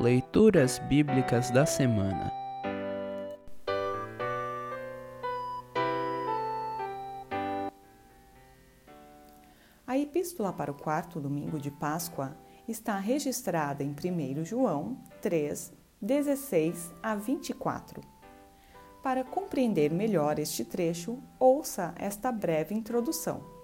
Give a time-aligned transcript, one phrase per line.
[0.00, 2.32] Leituras Bíblicas da Semana
[9.84, 12.36] A epístola para o quarto domingo de Páscoa
[12.68, 18.00] está registrada em 1 João 3, 16 a 24.
[19.02, 23.57] Para compreender melhor este trecho, ouça esta breve introdução.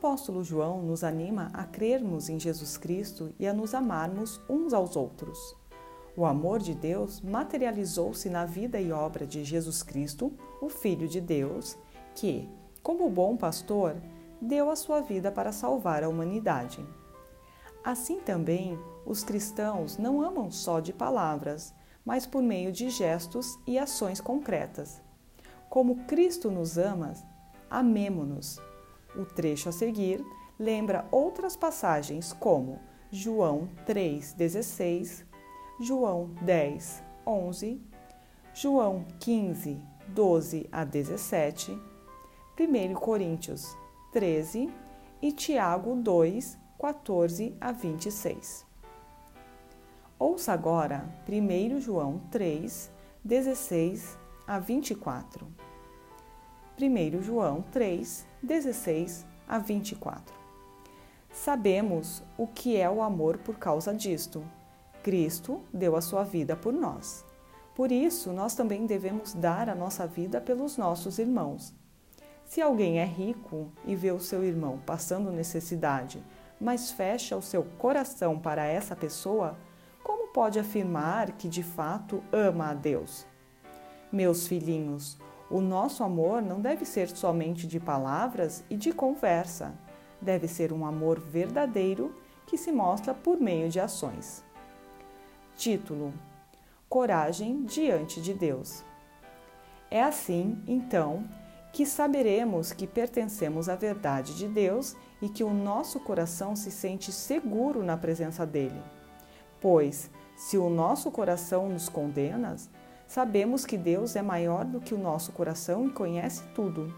[0.00, 4.96] Apóstolo João nos anima a crermos em Jesus Cristo e a nos amarmos uns aos
[4.96, 5.54] outros.
[6.16, 11.20] O amor de Deus materializou-se na vida e obra de Jesus Cristo, o Filho de
[11.20, 11.76] Deus,
[12.14, 12.48] que,
[12.82, 13.94] como bom pastor,
[14.40, 16.82] deu a sua vida para salvar a humanidade.
[17.84, 21.74] Assim também, os cristãos não amam só de palavras,
[22.06, 25.02] mas por meio de gestos e ações concretas.
[25.68, 27.12] Como Cristo nos ama,
[27.68, 28.58] amemo-nos.
[29.16, 30.24] O trecho a seguir
[30.58, 32.78] lembra outras passagens como
[33.10, 35.24] João 3,16,
[35.80, 37.80] João 10, 11,
[38.54, 41.72] João 15, 12 a 17,
[42.58, 43.76] 1 Coríntios
[44.12, 44.70] 13
[45.22, 48.66] e Tiago 2, 14 a 26.
[50.18, 52.92] Ouça agora 1 João 3,
[53.24, 55.46] 16 a 24.
[56.82, 60.34] 1 João 3, 16 a 24.
[61.30, 64.42] Sabemos o que é o amor por causa disto.
[65.02, 67.24] Cristo deu a sua vida por nós.
[67.74, 71.74] Por isso, nós também devemos dar a nossa vida pelos nossos irmãos.
[72.44, 76.22] Se alguém é rico e vê o seu irmão passando necessidade,
[76.60, 79.56] mas fecha o seu coração para essa pessoa,
[80.02, 83.26] como pode afirmar que de fato ama a Deus?
[84.10, 85.16] Meus filhinhos,
[85.50, 89.74] o nosso amor não deve ser somente de palavras e de conversa.
[90.20, 92.14] Deve ser um amor verdadeiro
[92.46, 94.44] que se mostra por meio de ações.
[95.56, 96.14] Título:
[96.88, 98.84] Coragem diante de Deus.
[99.90, 101.24] É assim, então,
[101.72, 107.10] que saberemos que pertencemos à verdade de Deus e que o nosso coração se sente
[107.10, 108.80] seguro na presença dele.
[109.60, 112.56] Pois, se o nosso coração nos condena,
[113.10, 116.94] sabemos que Deus é maior do que o nosso coração e conhece tudo.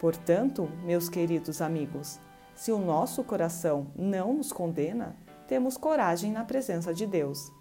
[0.00, 2.18] Portanto, meus queridos amigos,
[2.54, 5.14] se o nosso coração não nos condena,
[5.46, 7.52] temos coragem na presença de Deus.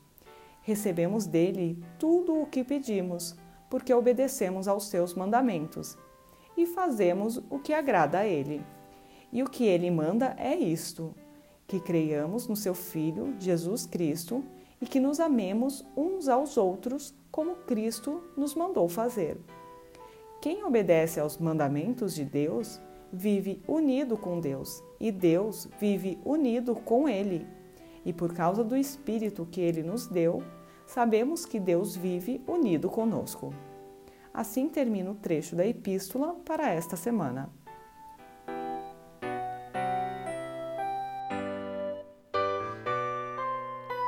[0.61, 3.35] Recebemos dele tudo o que pedimos,
[3.69, 5.97] porque obedecemos aos seus mandamentos
[6.55, 8.65] e fazemos o que agrada a Ele.
[9.29, 11.13] E o que Ele manda é isto:
[11.67, 14.41] que creiamos no Seu Filho, Jesus Cristo,
[14.81, 19.37] e que nos amemos uns aos outros como Cristo nos mandou fazer.
[20.41, 22.79] Quem obedece aos mandamentos de Deus
[23.11, 27.47] vive unido com Deus, e Deus vive unido com Ele.
[28.05, 30.43] E por causa do Espírito que Ele nos deu,
[30.85, 33.53] sabemos que Deus vive unido conosco.
[34.33, 37.49] Assim termina o trecho da epístola para esta semana.